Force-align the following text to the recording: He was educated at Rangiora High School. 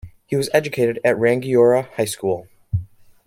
He 0.25 0.35
was 0.35 0.49
educated 0.51 0.99
at 1.05 1.15
Rangiora 1.17 1.87
High 1.91 2.05
School. 2.05 2.47